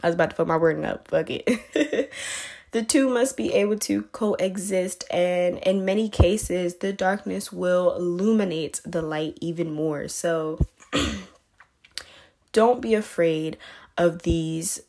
I 0.00 0.06
was 0.06 0.14
about 0.14 0.30
to 0.30 0.36
put 0.36 0.46
my 0.46 0.56
word 0.56 0.84
up, 0.84 1.08
fuck 1.08 1.26
it. 1.30 2.12
The 2.76 2.82
two 2.82 3.08
must 3.08 3.38
be 3.38 3.54
able 3.54 3.78
to 3.78 4.02
coexist, 4.02 5.04
and 5.10 5.56
in 5.60 5.86
many 5.86 6.10
cases, 6.10 6.74
the 6.74 6.92
darkness 6.92 7.50
will 7.50 7.94
illuminate 7.96 8.82
the 8.84 9.00
light 9.00 9.38
even 9.40 9.72
more. 9.72 10.08
So, 10.08 10.58
don't 12.52 12.82
be 12.82 12.92
afraid 12.92 13.56
of 13.96 14.24
these 14.24 14.82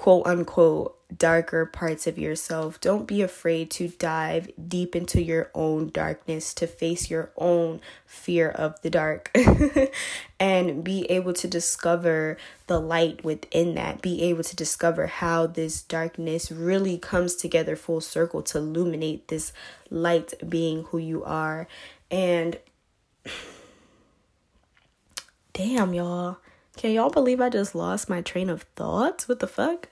quote 0.00 0.26
unquote 0.26 0.96
darker 1.14 1.66
parts 1.66 2.06
of 2.06 2.18
yourself. 2.18 2.80
Don't 2.80 3.06
be 3.06 3.20
afraid 3.20 3.70
to 3.72 3.88
dive 3.88 4.50
deep 4.66 4.96
into 4.96 5.22
your 5.22 5.50
own 5.54 5.90
darkness, 5.90 6.54
to 6.54 6.66
face 6.66 7.10
your 7.10 7.30
own 7.36 7.82
fear 8.06 8.48
of 8.48 8.80
the 8.80 8.88
dark, 8.88 9.30
and 10.40 10.82
be 10.82 11.04
able 11.10 11.34
to 11.34 11.46
discover 11.46 12.38
the 12.66 12.80
light 12.80 13.22
within 13.22 13.74
that. 13.74 14.00
Be 14.00 14.22
able 14.22 14.42
to 14.44 14.56
discover 14.56 15.06
how 15.06 15.46
this 15.46 15.82
darkness 15.82 16.50
really 16.50 16.96
comes 16.96 17.34
together 17.34 17.76
full 17.76 18.00
circle 18.00 18.40
to 18.44 18.56
illuminate 18.56 19.28
this 19.28 19.52
light 19.90 20.32
being 20.48 20.84
who 20.84 20.96
you 20.96 21.22
are. 21.24 21.68
And 22.10 22.58
damn, 25.52 25.92
y'all. 25.92 26.38
Can 26.80 26.92
y'all 26.92 27.10
believe 27.10 27.42
I 27.42 27.50
just 27.50 27.74
lost 27.74 28.08
my 28.08 28.22
train 28.22 28.48
of 28.48 28.62
thoughts? 28.74 29.28
What 29.28 29.40
the 29.40 29.46
fuck? 29.46 29.89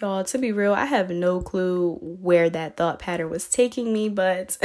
Y'all, 0.00 0.24
to 0.24 0.38
be 0.38 0.50
real, 0.50 0.72
I 0.72 0.86
have 0.86 1.10
no 1.10 1.42
clue 1.42 1.98
where 2.00 2.48
that 2.48 2.78
thought 2.78 2.98
pattern 2.98 3.28
was 3.28 3.46
taking 3.46 3.92
me, 3.92 4.08
but 4.08 4.56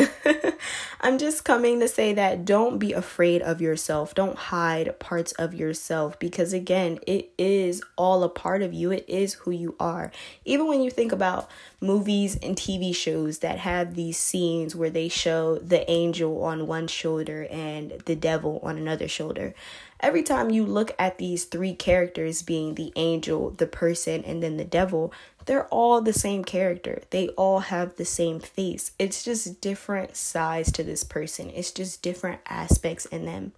I'm 1.01 1.17
just 1.17 1.43
coming 1.43 1.81
to 1.81 1.89
say 1.89 2.13
that 2.13 2.45
don't 2.45 2.77
be 2.77 2.93
afraid 2.93 3.41
of 3.41 3.59
yourself. 3.59 4.15
Don't 4.15 4.37
hide 4.37 4.97
parts 4.97 5.33
of 5.33 5.53
yourself 5.53 6.17
because, 6.19 6.53
again, 6.53 6.99
it 7.05 7.33
is 7.37 7.83
all 7.97 8.23
a 8.23 8.29
part 8.29 8.61
of 8.61 8.73
you. 8.73 8.91
It 8.91 9.03
is 9.09 9.33
who 9.33 9.51
you 9.51 9.75
are. 9.77 10.09
Even 10.45 10.67
when 10.67 10.81
you 10.81 10.89
think 10.89 11.11
about 11.11 11.49
movies 11.81 12.37
and 12.37 12.55
TV 12.55 12.95
shows 12.95 13.39
that 13.39 13.59
have 13.59 13.95
these 13.95 14.17
scenes 14.17 14.73
where 14.73 14.89
they 14.89 15.09
show 15.09 15.57
the 15.57 15.89
angel 15.91 16.45
on 16.45 16.65
one 16.65 16.87
shoulder 16.87 17.45
and 17.51 17.91
the 18.05 18.15
devil 18.15 18.61
on 18.63 18.77
another 18.77 19.09
shoulder 19.09 19.53
every 19.99 20.23
time 20.23 20.49
you 20.49 20.65
look 20.65 20.93
at 20.99 21.17
these 21.17 21.45
three 21.45 21.73
characters 21.73 22.41
being 22.41 22.75
the 22.75 22.91
angel, 22.95 23.51
the 23.51 23.67
person, 23.67 24.23
and 24.23 24.41
then 24.41 24.57
the 24.57 24.65
devil, 24.65 25.13
they're 25.45 25.67
all 25.67 26.01
the 26.01 26.13
same 26.13 26.43
character. 26.43 27.01
They 27.11 27.29
all 27.29 27.59
have 27.59 27.95
the 27.95 28.05
same 28.05 28.39
face. 28.39 28.91
It's 28.97 29.23
just 29.23 29.61
different 29.61 30.15
size 30.15 30.71
to 30.73 30.83
this 30.83 31.03
person. 31.03 31.49
It's 31.51 31.71
just 31.71 32.01
different 32.01 32.41
aspects 32.47 33.05
in 33.05 33.25
them. 33.25 33.53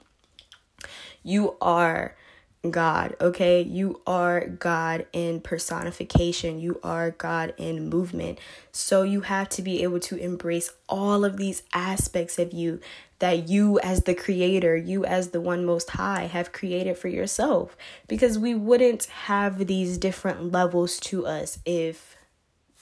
You 1.23 1.55
are 1.61 2.15
God, 2.71 3.15
okay? 3.21 3.61
You 3.61 4.01
are 4.07 4.47
God 4.47 5.05
in 5.13 5.41
personification. 5.41 6.59
You 6.59 6.79
are 6.83 7.11
God 7.11 7.53
in 7.57 7.89
movement. 7.89 8.39
So 8.71 9.03
you 9.03 9.21
have 9.21 9.49
to 9.49 9.61
be 9.61 9.83
able 9.83 9.99
to 10.01 10.17
embrace 10.17 10.71
all 10.87 11.25
of 11.25 11.37
these 11.37 11.63
aspects 11.73 12.39
of 12.39 12.53
you 12.53 12.79
that 13.19 13.49
you, 13.49 13.79
as 13.79 14.03
the 14.03 14.13
creator, 14.13 14.75
you, 14.75 15.03
as 15.03 15.29
the 15.29 15.41
one 15.41 15.65
most 15.65 15.91
high, 15.91 16.25
have 16.25 16.51
created 16.51 16.97
for 16.97 17.07
yourself. 17.07 17.75
Because 18.07 18.37
we 18.37 18.53
wouldn't 18.53 19.05
have 19.05 19.65
these 19.65 19.97
different 19.97 20.51
levels 20.51 20.99
to 20.99 21.25
us 21.25 21.59
if 21.65 22.15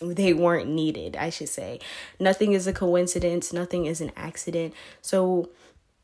they 0.02 0.34
weren't 0.34 0.70
needed, 0.70 1.16
I 1.16 1.30
should 1.30 1.50
say. 1.50 1.80
Nothing 2.20 2.54
is 2.54 2.68
a 2.68 2.74
coincidence, 2.74 3.54
nothing 3.54 3.86
is 3.86 4.02
an 4.02 4.12
accident. 4.18 4.74
So, 5.02 5.50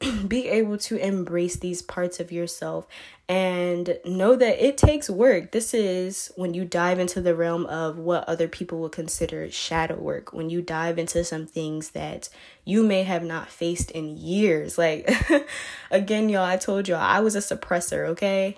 be 0.27 0.47
able 0.47 0.77
to 0.77 0.95
embrace 0.97 1.55
these 1.55 1.81
parts 1.81 2.19
of 2.19 2.31
yourself 2.31 2.87
and 3.29 3.97
know 4.03 4.35
that 4.35 4.65
it 4.65 4.77
takes 4.77 5.09
work. 5.09 5.51
This 5.51 5.73
is 5.73 6.31
when 6.35 6.53
you 6.53 6.65
dive 6.65 6.99
into 6.99 7.21
the 7.21 7.35
realm 7.35 7.65
of 7.67 7.97
what 7.97 8.27
other 8.27 8.47
people 8.47 8.79
would 8.79 8.91
consider 8.91 9.49
shadow 9.49 9.95
work, 9.95 10.33
when 10.33 10.49
you 10.49 10.61
dive 10.61 10.97
into 10.97 11.23
some 11.23 11.45
things 11.45 11.91
that 11.91 12.29
you 12.65 12.83
may 12.83 13.03
have 13.03 13.23
not 13.23 13.49
faced 13.49 13.91
in 13.91 14.17
years. 14.17 14.77
Like, 14.77 15.09
again, 15.91 16.29
y'all, 16.29 16.43
I 16.43 16.57
told 16.57 16.87
y'all 16.87 16.99
I 16.99 17.19
was 17.19 17.35
a 17.35 17.39
suppressor, 17.39 18.07
okay? 18.07 18.57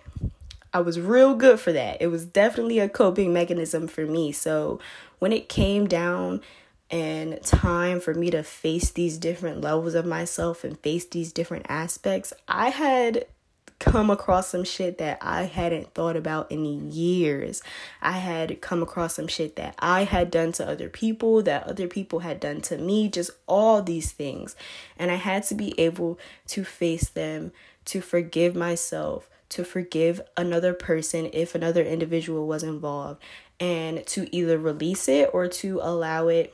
I 0.74 0.80
was 0.80 1.00
real 1.00 1.36
good 1.36 1.60
for 1.60 1.72
that. 1.72 2.02
It 2.02 2.08
was 2.08 2.26
definitely 2.26 2.80
a 2.80 2.90
coping 2.90 3.32
mechanism 3.32 3.88
for 3.88 4.06
me. 4.08 4.32
So, 4.32 4.80
when 5.20 5.32
it 5.32 5.48
came 5.48 5.88
down, 5.88 6.42
and 6.94 7.42
time 7.42 8.00
for 8.00 8.14
me 8.14 8.30
to 8.30 8.44
face 8.44 8.92
these 8.92 9.18
different 9.18 9.62
levels 9.62 9.96
of 9.96 10.06
myself 10.06 10.64
and 10.64 10.78
face 10.78 11.06
these 11.06 11.34
different 11.34 11.66
aspects, 11.68 12.34
I 12.48 12.70
had 12.70 13.26
come 13.80 14.12
across 14.12 14.50
some 14.50 14.64
shit 14.64 15.00
that 15.00 15.18
I 15.20 15.46
hadn't 15.46 15.96
thought 15.96 16.16
about 16.16 16.52
in 16.52 16.92
years. 16.92 17.64
I 18.00 18.20
had 18.20 18.62
come 18.62 18.84
across 18.84 19.16
some 19.16 19.28
shit 19.28 19.56
that 19.56 19.74
I 19.80 20.04
had 20.04 20.30
done 20.30 20.52
to 20.54 20.70
other 20.70 20.88
people, 20.88 21.42
that 21.42 21.64
other 21.64 21.88
people 21.88 22.20
had 22.20 22.40
done 22.40 22.62
to 22.62 22.78
me, 22.78 23.10
just 23.10 23.32
all 23.48 23.82
these 23.82 24.12
things. 24.12 24.56
And 24.96 25.10
I 25.10 25.16
had 25.16 25.42
to 25.46 25.56
be 25.56 25.74
able 25.80 26.20
to 26.50 26.64
face 26.64 27.10
them, 27.10 27.54
to 27.86 28.02
forgive 28.02 28.56
myself, 28.56 29.32
to 29.50 29.64
forgive 29.64 30.22
another 30.38 30.76
person 30.76 31.32
if 31.34 31.56
another 31.56 31.84
individual 31.84 32.46
was 32.46 32.62
involved, 32.62 33.20
and 33.60 34.06
to 34.06 34.34
either 34.34 34.60
release 34.60 35.10
it 35.10 35.32
or 35.34 35.48
to 35.48 35.80
allow 35.82 36.28
it 36.28 36.54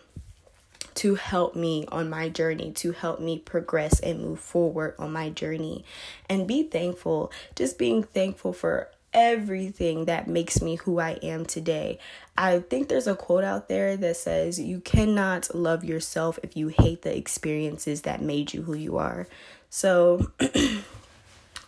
to 1.00 1.15
help 1.15 1.56
me 1.56 1.86
on 1.94 2.10
my 2.10 2.27
journey, 2.27 2.72
to 2.74 2.91
help 2.91 3.22
me 3.22 3.39
progress 3.39 4.01
and 4.01 4.20
move 4.20 4.39
forward 4.41 4.96
on 5.00 5.13
my 5.13 5.29
journey. 5.29 5.86
And 6.27 6.46
be 6.46 6.63
thankful, 6.63 7.32
just 7.56 7.77
being 7.77 8.03
thankful 8.03 8.51
for 8.51 8.89
everything 9.13 10.06
that 10.06 10.27
makes 10.27 10.62
me 10.62 10.75
who 10.75 11.00
I 11.00 11.12
am 11.24 11.46
today. 11.46 12.00
I 12.38 12.60
think 12.60 12.89
there's 12.89 13.08
a 13.08 13.15
quote 13.15 13.46
out 13.46 13.70
there 13.70 13.96
that 13.96 14.18
says, 14.18 14.60
You 14.60 14.82
cannot 14.82 15.56
love 15.56 15.86
yourself 15.86 16.38
if 16.44 16.58
you 16.58 16.68
hate 16.68 17.03
the 17.03 17.15
experiences 17.15 18.01
that 18.01 18.22
made 18.22 18.53
you 18.53 18.63
who 18.63 18.74
you 18.74 18.98
are. 18.98 19.25
So, 19.70 20.34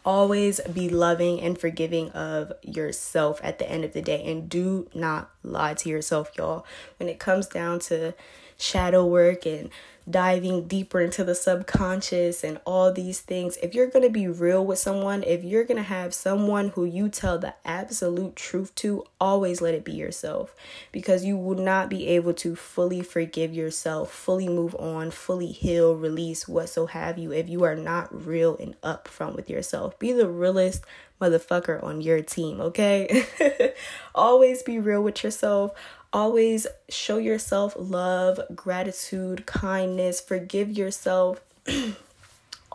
always 0.03 0.59
be 0.61 0.89
loving 0.89 1.39
and 1.39 1.57
forgiving 1.57 2.09
of 2.09 2.51
yourself 2.63 3.39
at 3.43 3.59
the 3.59 3.71
end 3.71 3.85
of 3.85 3.93
the 3.93 4.01
day 4.01 4.29
and 4.29 4.49
do 4.49 4.89
not 4.93 5.29
lie 5.43 5.75
to 5.75 5.87
yourself 5.89 6.31
y'all 6.35 6.65
when 6.97 7.07
it 7.07 7.19
comes 7.19 7.45
down 7.45 7.77
to 7.77 8.13
shadow 8.61 9.05
work 9.05 9.45
and 9.45 9.69
diving 10.09 10.67
deeper 10.67 10.99
into 10.99 11.23
the 11.23 11.35
subconscious 11.35 12.43
and 12.43 12.59
all 12.65 12.91
these 12.91 13.21
things, 13.21 13.57
if 13.57 13.75
you're 13.75 13.89
going 13.89 14.03
to 14.03 14.09
be 14.09 14.27
real 14.27 14.65
with 14.65 14.79
someone, 14.79 15.23
if 15.23 15.43
you're 15.43 15.63
going 15.63 15.77
to 15.77 15.83
have 15.83 16.13
someone 16.13 16.69
who 16.69 16.85
you 16.85 17.07
tell 17.07 17.37
the 17.37 17.53
absolute 17.63 18.35
truth 18.35 18.73
to, 18.75 19.03
always 19.19 19.61
let 19.61 19.73
it 19.73 19.85
be 19.85 19.93
yourself 19.93 20.55
because 20.91 21.23
you 21.23 21.37
will 21.37 21.57
not 21.57 21.89
be 21.89 22.07
able 22.07 22.33
to 22.33 22.55
fully 22.55 23.01
forgive 23.01 23.53
yourself, 23.53 24.11
fully 24.11 24.49
move 24.49 24.75
on, 24.75 25.11
fully 25.11 25.51
heal, 25.51 25.95
release, 25.95 26.47
what 26.47 26.69
so 26.69 26.87
have 26.87 27.17
you, 27.17 27.31
if 27.31 27.47
you 27.47 27.63
are 27.63 27.75
not 27.75 28.25
real 28.25 28.57
and 28.57 28.79
upfront 28.81 29.35
with 29.35 29.49
yourself. 29.49 29.97
Be 29.99 30.11
the 30.11 30.29
realest 30.29 30.83
motherfucker 31.21 31.81
on 31.83 32.01
your 32.01 32.21
team, 32.21 32.59
okay? 32.59 33.25
always 34.15 34.63
be 34.63 34.79
real 34.79 35.03
with 35.03 35.23
yourself 35.23 35.71
Always 36.13 36.67
show 36.89 37.17
yourself 37.17 37.73
love, 37.77 38.39
gratitude, 38.53 39.45
kindness, 39.45 40.19
forgive 40.19 40.71
yourself. 40.71 41.41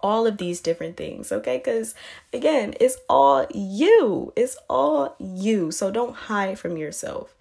all 0.02 0.26
of 0.26 0.38
these 0.38 0.60
different 0.60 0.96
things, 0.96 1.32
okay? 1.32 1.58
Because 1.58 1.94
again, 2.32 2.74
it's 2.80 2.96
all 3.08 3.46
you. 3.52 4.32
It's 4.36 4.56
all 4.68 5.16
you. 5.18 5.70
So 5.70 5.90
don't 5.90 6.14
hide 6.14 6.58
from 6.58 6.76
yourself. 6.76 7.34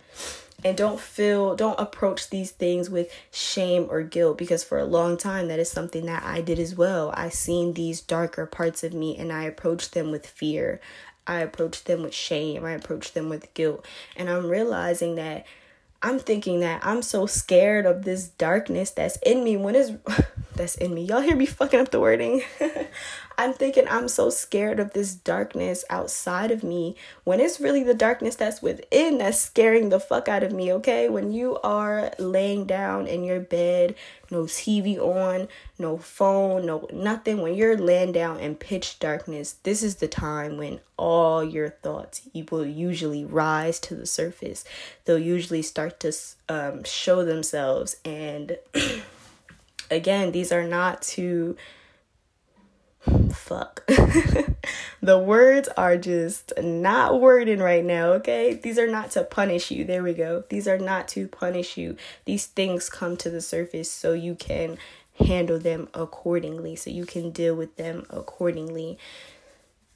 And 0.64 0.76
don't 0.76 1.00
feel, 1.00 1.56
don't 1.56 1.80
approach 1.80 2.30
these 2.30 2.50
things 2.50 2.90
with 2.90 3.12
shame 3.32 3.86
or 3.90 4.02
guilt 4.02 4.38
because 4.40 4.64
for 4.64 4.80
a 4.80 4.86
long 4.86 5.16
time 5.16 5.48
that 5.50 5.60
is 5.60 5.70
something 5.70 6.08
that 6.08 6.24
I 6.24 6.42
did 6.42 6.58
as 6.58 6.76
well. 6.76 7.14
I 7.16 7.30
seen 7.30 7.74
these 7.74 8.02
darker 8.02 8.48
parts 8.48 8.84
of 8.84 8.94
me 8.94 9.16
and 9.16 9.32
I 9.32 9.44
approached 9.44 9.94
them 9.94 10.10
with 10.10 10.26
fear. 10.26 10.82
I 11.28 11.42
approached 11.42 11.86
them 11.86 12.02
with 12.02 12.16
shame. 12.16 12.66
I 12.66 12.72
approached 12.72 13.14
them 13.14 13.30
with 13.30 13.54
guilt. 13.54 13.86
And 14.16 14.28
I'm 14.28 14.48
realizing 14.48 15.16
that 15.16 15.46
I'm 16.06 16.20
thinking 16.20 16.60
that 16.60 16.86
I'm 16.86 17.02
so 17.02 17.26
scared 17.26 17.88
of 17.88 18.06
this 18.06 18.28
darkness 18.28 18.92
that's 18.92 19.18
in 19.26 19.44
me 19.44 19.58
when 19.58 19.74
it's 19.74 19.92
that's 20.56 20.76
in 20.76 20.94
me. 20.94 21.04
Y'all 21.04 21.20
hear 21.20 21.36
me 21.36 21.48
fucking 21.48 21.80
up 21.80 21.90
the 21.90 22.00
wording? 22.00 22.44
I'm 23.38 23.54
thinking 23.54 23.86
I'm 23.90 24.08
so 24.08 24.30
scared 24.30 24.80
of 24.80 24.94
this 24.94 25.14
darkness 25.14 25.84
outside 25.90 26.52
of 26.52 26.64
me 26.64 26.96
when 27.24 27.40
it's 27.40 27.60
really 27.60 27.84
the 27.84 27.94
darkness 27.94 28.36
that's 28.36 28.62
within 28.62 29.18
that's 29.18 29.40
scaring 29.40 29.90
the 29.90 30.00
fuck 30.00 30.28
out 30.28 30.44
of 30.44 30.52
me, 30.52 30.72
okay? 30.74 31.10
When 31.10 31.32
you 31.32 31.58
are 31.64 32.12
laying 32.18 32.66
down 32.66 33.08
in 33.08 33.24
your 33.24 33.40
bed, 33.40 33.96
no 34.32 34.44
TV 34.44 34.98
on, 34.98 35.48
no 35.78 35.98
phone, 35.98 36.66
no 36.66 36.88
nothing, 36.92 37.42
when 37.42 37.56
you're 37.56 37.78
laying 37.78 38.12
down 38.12 38.40
in 38.40 38.56
pitch 38.56 39.00
darkness, 39.00 39.56
this 39.64 39.84
is 39.84 39.96
the 39.98 40.08
time 40.08 40.58
when 40.58 40.80
all 40.98 41.44
your 41.44 41.70
thoughts 41.70 42.22
will 42.52 42.66
usually 42.66 43.26
rise 43.26 43.80
to 43.82 43.96
the 43.96 44.06
surface. 44.06 44.64
They'll 45.04 45.20
usually 45.20 45.62
start 45.62 46.00
to 46.02 46.14
um, 46.48 46.84
show 46.84 47.26
themselves 47.26 47.98
and 48.06 48.58
again, 49.92 50.32
these 50.32 50.52
are 50.52 50.68
not 50.68 51.02
to 51.02 51.56
fuck. 53.34 53.86
the 55.02 55.20
words 55.20 55.68
are 55.78 55.98
just 55.98 56.54
not 56.62 57.20
wording 57.20 57.60
right 57.60 57.84
now, 57.84 58.14
okay? 58.14 58.54
These 58.54 58.80
are 58.80 58.88
not 58.88 59.12
to 59.12 59.24
punish 59.24 59.72
you. 59.72 59.84
There 59.84 60.04
we 60.04 60.14
go. 60.14 60.44
These 60.50 60.68
are 60.68 60.78
not 60.78 61.08
to 61.10 61.28
punish 61.28 61.78
you. 61.78 61.98
These 62.26 62.48
things 62.48 62.90
come 62.90 63.18
to 63.18 63.30
the 63.30 63.42
surface 63.42 63.92
so 63.92 64.14
you 64.14 64.36
can 64.36 64.78
handle 65.20 65.60
them 65.60 65.88
accordingly, 65.94 66.76
so 66.76 66.90
you 66.90 67.06
can 67.06 67.32
deal 67.32 67.56
with 67.56 67.76
them 67.78 68.06
accordingly. 68.10 68.98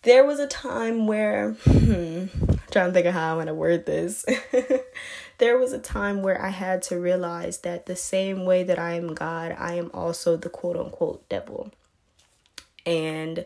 There 0.04 0.24
was 0.24 0.40
a 0.40 0.48
time 0.48 1.08
where, 1.08 1.52
hmm, 1.66 2.26
trying 2.72 2.88
to 2.88 2.92
think 2.94 3.06
of 3.06 3.14
how 3.14 3.34
I 3.34 3.36
want 3.36 3.48
to 3.48 3.54
word 3.54 3.86
this. 3.86 4.26
there 5.40 5.58
was 5.58 5.74
a 5.74 5.80
time 5.80 6.22
where 6.22 6.42
I 6.42 6.50
had 6.50 6.82
to 6.84 7.00
realize 7.00 7.60
that 7.60 7.86
the 7.86 7.98
same 7.98 8.46
way 8.46 8.64
that 8.64 8.80
I 8.80 8.94
am 8.94 9.14
God, 9.14 9.56
I 9.60 9.74
am 9.74 9.92
also 9.94 10.38
the 10.38 10.50
quote 10.50 10.78
unquote 10.78 11.28
devil. 11.28 11.72
And 12.90 13.46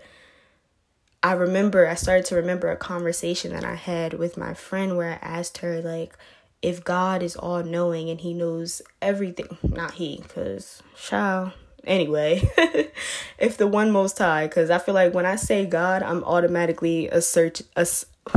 I 1.21 1.33
remember, 1.33 1.85
I 1.85 1.95
started 1.95 2.25
to 2.27 2.35
remember 2.35 2.71
a 2.71 2.77
conversation 2.77 3.51
that 3.51 3.65
I 3.65 3.75
had 3.75 4.13
with 4.13 4.38
my 4.38 4.53
friend 4.53 4.95
where 4.95 5.09
I 5.09 5.19
asked 5.21 5.57
her, 5.57 5.81
like, 5.81 6.17
if 6.62 6.81
God 6.81 7.22
is 7.22 7.35
all 7.35 7.61
knowing 7.61 8.09
and 8.09 8.22
he 8.22 8.33
knows 8.33 8.81
everything, 9.01 9.57
not 9.61 9.96
he, 9.96 10.22
because, 10.22 10.81
child, 10.96 11.51
anyway, 11.83 12.50
if 13.37 13.57
the 13.57 13.68
one 13.68 13.91
most 13.91 14.18
high, 14.18 14.48
because 14.48 14.70
I 14.70 14.77
feel 14.77 14.96
like 14.96 15.13
when 15.13 15.25
I 15.25 15.35
say 15.35 15.65
God, 15.65 16.03
I'm 16.03 16.24
automatically 16.24 17.09
a 17.09 17.22
search, 17.22 17.63
a, 17.75 17.85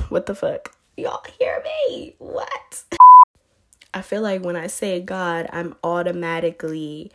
what 0.08 0.26
the 0.26 0.34
fuck? 0.34 0.74
Y'all 0.96 1.22
hear 1.38 1.62
me? 1.62 2.16
What? 2.18 2.82
I 3.94 4.02
feel 4.02 4.22
like 4.22 4.44
when 4.44 4.56
I 4.56 4.66
say 4.66 5.00
God, 5.00 5.48
I'm 5.52 5.76
automatically 5.84 7.12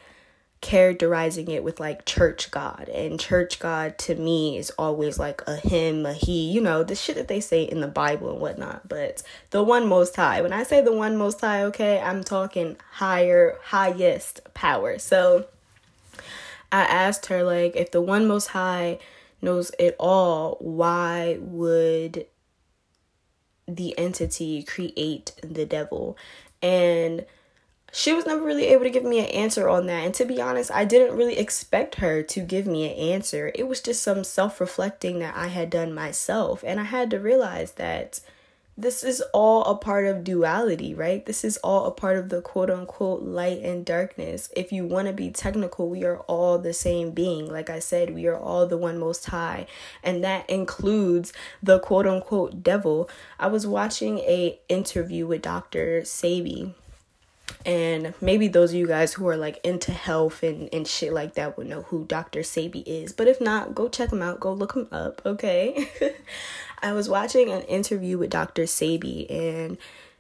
characterizing 0.62 1.50
it 1.50 1.64
with 1.64 1.80
like 1.80 2.06
church 2.06 2.52
God. 2.52 2.88
And 2.94 3.20
church 3.20 3.60
God 3.60 3.98
to 4.00 4.16
me 4.16 4.58
is 4.58 4.70
always 4.78 5.18
like 5.18 5.42
a 5.48 5.56
him, 5.56 6.06
a 6.06 6.14
he, 6.14 6.52
you 6.52 6.62
know, 6.62 6.84
the 6.84 6.96
shit 6.96 7.16
that 7.16 7.28
they 7.28 7.40
say 7.40 7.64
in 7.64 7.82
the 7.82 7.88
Bible 7.88 8.32
and 8.32 8.40
whatnot. 8.40 8.88
But 8.88 9.24
the 9.50 9.64
one 9.64 9.88
most 9.88 10.16
high, 10.16 10.42
when 10.42 10.54
I 10.54 10.64
say 10.64 10.82
the 10.82 10.94
one 10.94 11.18
most 11.18 11.42
high, 11.42 11.64
okay, 11.64 12.00
I'm 12.00 12.24
talking 12.24 12.78
higher, 12.94 13.58
highest 13.64 14.42
power. 14.54 15.00
So 15.00 15.48
I 16.72 16.82
asked 16.82 17.26
her, 17.26 17.44
like, 17.44 17.76
if 17.76 17.92
the 17.92 18.02
one 18.02 18.28
most 18.28 18.48
high 18.48 19.00
knows 19.42 19.72
it 19.80 19.96
all, 20.00 20.58
why 20.62 21.38
would 21.42 22.28
the 23.68 23.98
entity 23.98 24.62
create 24.62 25.34
the 25.42 25.66
devil? 25.66 26.18
And 26.62 27.26
she 27.92 28.14
was 28.14 28.26
never 28.26 28.42
really 28.42 28.68
able 28.68 28.84
to 28.84 28.90
give 28.90 29.04
me 29.04 29.20
an 29.20 29.26
answer 29.26 29.68
on 29.68 29.86
that. 29.88 30.06
And 30.06 30.14
to 30.16 30.26
be 30.26 30.42
honest, 30.42 30.72
I 30.72 30.86
didn't 30.86 31.18
really 31.18 31.38
expect 31.38 31.96
her 31.96 32.24
to 32.24 32.40
give 32.42 32.66
me 32.66 32.90
an 32.90 33.14
answer. 33.14 33.52
It 33.54 33.68
was 33.68 33.82
just 33.82 34.02
some 34.02 34.24
self 34.24 34.62
reflecting 34.62 35.20
that 35.20 35.36
I 35.36 35.48
had 35.48 35.70
done 35.70 35.94
myself. 35.94 36.64
And 36.66 36.80
I 36.80 36.84
had 36.84 37.10
to 37.12 37.20
realize 37.20 37.74
that 37.74 38.22
this 38.78 39.04
is 39.04 39.22
all 39.34 39.64
a 39.66 39.76
part 39.76 40.06
of 40.06 40.24
duality, 40.24 40.94
right? 40.94 41.26
This 41.26 41.44
is 41.44 41.58
all 41.58 41.86
a 41.86 41.92
part 41.92 42.18
of 42.18 42.30
the 42.30 42.42
quote 42.42 42.70
unquote 42.70 43.22
light 43.22 43.62
and 43.62 43.86
darkness. 43.86 44.50
If 44.56 44.72
you 44.72 44.86
want 44.86 45.08
to 45.08 45.14
be 45.14 45.30
technical, 45.30 45.90
we 45.90 46.06
are 46.06 46.20
all 46.20 46.58
the 46.58 46.74
same 46.74 47.12
being. 47.12 47.52
Like 47.52 47.70
I 47.70 47.80
said, 47.80 48.16
we 48.16 48.26
are 48.28 48.38
all 48.38 48.66
the 48.66 48.78
one 48.78 48.98
most 48.98 49.26
high, 49.26 49.68
and 50.02 50.24
that 50.24 50.50
includes 50.50 51.34
the 51.62 51.80
quote 51.80 52.08
unquote 52.08 52.64
devil. 52.64 53.10
I 53.38 53.48
was 53.48 53.68
watching 53.68 54.20
a 54.20 54.60
interview 54.70 55.28
with 55.28 55.42
Dr. 55.42 56.02
Sebi 56.02 56.74
and 57.66 58.14
maybe 58.22 58.48
those 58.48 58.72
of 58.72 58.78
you 58.78 58.88
guys 58.88 59.14
who 59.14 59.28
are 59.28 59.38
like 59.38 59.60
into 59.66 59.92
health 59.92 60.44
and, 60.44 60.70
and 60.74 60.88
shit 60.88 61.14
like 61.14 61.36
that 61.36 61.58
would 61.58 61.68
know 61.68 61.84
who 61.84 62.06
Dr. 62.06 62.42
Sebi 62.42 62.84
is. 62.86 63.14
But 63.14 63.28
if 63.28 63.40
not, 63.40 63.76
go 63.76 63.88
check 63.88 64.12
him 64.12 64.22
out. 64.22 64.40
Go 64.40 64.54
look 64.54 64.74
him 64.74 64.88
up, 64.92 65.22
okay? 65.26 65.90
I 66.82 66.94
was 66.94 67.08
watching 67.08 67.52
an 67.52 67.62
interview 67.64 68.18
with 68.18 68.32
Dr. 68.32 68.64
Sebi 68.64 69.30
and 69.30 69.78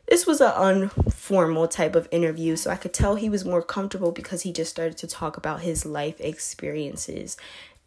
this 0.07 0.27
was 0.27 0.41
an 0.41 0.91
informal 1.05 1.69
type 1.69 1.95
of 1.95 2.09
interview, 2.11 2.57
so 2.57 2.69
I 2.69 2.75
could 2.75 2.93
tell 2.93 3.15
he 3.15 3.29
was 3.29 3.45
more 3.45 3.61
comfortable 3.61 4.11
because 4.11 4.41
he 4.41 4.51
just 4.51 4.69
started 4.69 4.97
to 4.97 5.07
talk 5.07 5.37
about 5.37 5.61
his 5.61 5.85
life 5.85 6.19
experiences. 6.19 7.37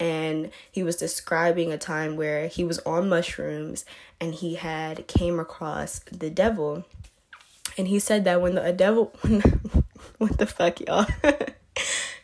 And 0.00 0.50
he 0.72 0.82
was 0.82 0.96
describing 0.96 1.70
a 1.70 1.76
time 1.76 2.16
where 2.16 2.48
he 2.48 2.64
was 2.64 2.78
on 2.80 3.10
mushrooms 3.10 3.84
and 4.20 4.34
he 4.34 4.54
had 4.54 5.06
came 5.06 5.38
across 5.38 5.98
the 6.10 6.30
devil 6.30 6.86
and 7.76 7.88
he 7.88 7.98
said 7.98 8.24
that 8.24 8.40
when 8.40 8.54
the 8.54 8.72
devil, 8.72 9.14
what 10.18 10.38
the 10.38 10.46
fuck, 10.46 10.80
y'all? 10.80 11.06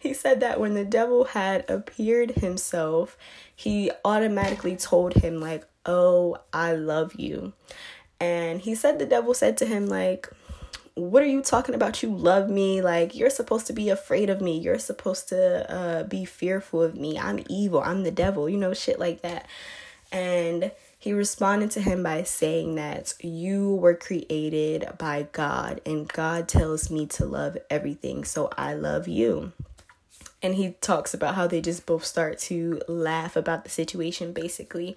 he 0.00 0.14
said 0.14 0.40
that 0.40 0.60
when 0.60 0.74
the 0.74 0.84
devil 0.84 1.24
had 1.24 1.68
appeared 1.68 2.32
himself, 2.32 3.16
he 3.54 3.90
automatically 4.04 4.76
told 4.76 5.14
him, 5.14 5.40
like, 5.40 5.64
oh, 5.86 6.38
I 6.52 6.74
love 6.74 7.14
you. 7.14 7.52
And 8.20 8.60
he 8.60 8.74
said 8.74 8.98
the 8.98 9.06
devil 9.06 9.34
said 9.34 9.56
to 9.58 9.66
him, 9.66 9.86
like, 9.86 10.28
what 10.94 11.22
are 11.22 11.26
you 11.26 11.42
talking 11.42 11.74
about? 11.74 12.02
You 12.02 12.14
love 12.14 12.48
me. 12.50 12.82
Like, 12.82 13.14
you're 13.14 13.30
supposed 13.30 13.66
to 13.68 13.72
be 13.72 13.88
afraid 13.88 14.28
of 14.28 14.40
me. 14.40 14.58
You're 14.58 14.78
supposed 14.78 15.28
to 15.30 15.72
uh, 15.72 16.02
be 16.04 16.24
fearful 16.24 16.82
of 16.82 16.94
me. 16.94 17.18
I'm 17.18 17.42
evil. 17.48 17.80
I'm 17.80 18.02
the 18.02 18.10
devil, 18.10 18.48
you 18.48 18.58
know, 18.58 18.74
shit 18.74 18.98
like 18.98 19.22
that. 19.22 19.46
And 20.12 20.70
he 21.00 21.14
responded 21.14 21.70
to 21.70 21.80
him 21.80 22.02
by 22.02 22.22
saying 22.24 22.74
that 22.74 23.14
you 23.20 23.74
were 23.74 23.94
created 23.94 24.86
by 24.98 25.28
God 25.32 25.80
and 25.86 26.06
God 26.06 26.46
tells 26.46 26.90
me 26.90 27.06
to 27.06 27.24
love 27.24 27.56
everything, 27.70 28.22
so 28.22 28.50
I 28.58 28.74
love 28.74 29.08
you. 29.08 29.52
And 30.42 30.56
he 30.56 30.72
talks 30.82 31.14
about 31.14 31.36
how 31.36 31.46
they 31.46 31.62
just 31.62 31.86
both 31.86 32.04
start 32.04 32.38
to 32.40 32.82
laugh 32.86 33.34
about 33.34 33.64
the 33.64 33.70
situation 33.70 34.34
basically. 34.34 34.94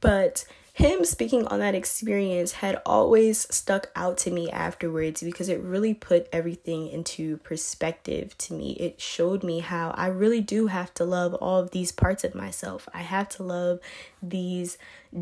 But 0.00 0.46
him 0.76 1.06
speaking 1.06 1.46
on 1.46 1.60
that 1.60 1.74
experience 1.74 2.52
had 2.52 2.82
always 2.84 3.46
stuck 3.54 3.90
out 3.96 4.18
to 4.18 4.30
me 4.30 4.50
afterwards 4.50 5.22
because 5.22 5.48
it 5.48 5.58
really 5.62 5.94
put 5.94 6.28
everything 6.34 6.88
into 6.88 7.38
perspective 7.38 8.36
to 8.36 8.52
me. 8.52 8.72
It 8.72 9.00
showed 9.00 9.42
me 9.42 9.60
how 9.60 9.92
I 9.96 10.08
really 10.08 10.42
do 10.42 10.66
have 10.66 10.92
to 10.94 11.04
love 11.06 11.32
all 11.32 11.60
of 11.60 11.70
these 11.70 11.92
parts 11.92 12.24
of 12.24 12.34
myself. 12.34 12.90
I 12.92 13.00
have 13.00 13.30
to 13.30 13.42
love 13.42 13.80
these 14.22 14.76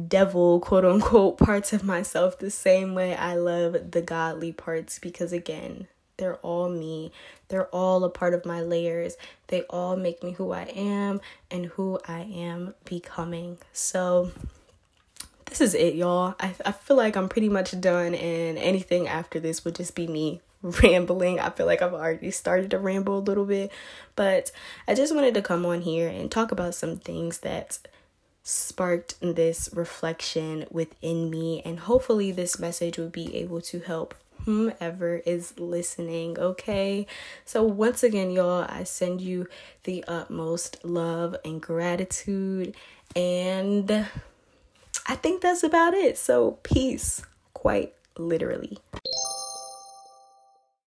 devil, 0.09 0.59
quote 0.59 0.85
unquote, 0.85 1.38
parts 1.38 1.73
of 1.73 1.85
myself 1.85 2.37
the 2.37 2.51
same 2.51 2.97
way 2.97 3.14
I 3.14 3.37
love 3.37 3.93
the 3.93 4.03
godly 4.03 4.51
parts 4.51 4.99
because, 4.99 5.33
again, 5.33 5.87
They're 6.17 6.37
all 6.37 6.69
me. 6.69 7.12
They're 7.49 7.67
all 7.69 8.05
a 8.05 8.11
part 8.11 8.35
of 8.35 8.47
my 8.47 8.61
layers. 8.61 9.17
They 9.49 9.62
all 9.62 9.97
make 9.97 10.23
me 10.23 10.33
who 10.33 10.53
I 10.53 10.64
am 10.64 11.21
and 11.51 11.67
who 11.67 11.99
I 12.07 12.21
am 12.21 12.75
becoming. 12.85 13.59
So, 13.73 14.31
this 15.59 15.69
is 15.69 15.75
it, 15.75 15.95
y'all. 15.95 16.35
I, 16.40 16.53
I 16.67 16.73
feel 16.73 16.97
like 16.97 17.17
I'm 17.17 17.29
pretty 17.29 17.49
much 17.49 17.81
done, 17.81 18.14
and 18.14 18.59
anything 18.59 19.07
after 19.07 19.38
this 19.38 19.64
would 19.64 19.77
just 19.77 19.95
be 19.95 20.09
me 20.09 20.40
rambling. 20.62 21.38
I 21.38 21.51
feel 21.51 21.67
like 21.67 21.81
I've 21.81 21.95
already 21.95 22.33
started 22.33 22.73
to 22.73 22.79
ramble 22.79 23.19
a 23.19 23.21
little 23.21 23.45
bit, 23.45 23.71
but 24.17 24.51
I 24.88 24.95
just 24.95 25.14
wanted 25.14 25.35
to 25.35 25.43
come 25.43 25.64
on 25.64 25.83
here 25.83 26.09
and 26.09 26.29
talk 26.29 26.51
about 26.51 26.75
some 26.75 26.97
things 26.97 27.38
that 27.38 27.79
sparked 28.43 29.14
this 29.21 29.71
reflection 29.73 30.67
within 30.71 31.31
me, 31.31 31.62
and 31.64 31.81
hopefully, 31.81 32.33
this 32.33 32.59
message 32.59 32.99
will 32.99 33.09
be 33.09 33.35
able 33.37 33.61
to 33.61 33.79
help 33.79 34.17
whomever 34.45 35.19
is 35.25 35.57
listening, 35.57 36.37
okay? 36.37 37.07
So, 37.45 37.62
once 37.62 38.03
again, 38.03 38.33
y'all, 38.33 38.67
I 38.69 38.83
send 38.83 39.21
you 39.21 39.47
the 39.85 40.05
utmost 40.09 40.85
love 40.85 41.37
and 41.45 41.62
gratitude, 41.62 42.75
and 43.14 44.09
I 45.07 45.16
think 45.16 45.42
that's 45.42 45.62
about 45.62 45.94
it. 45.94 46.18
So, 46.18 46.59
peace, 46.62 47.22
quite 47.52 47.94
literally. 48.18 48.78